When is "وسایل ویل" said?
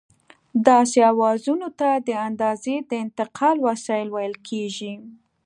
3.67-4.35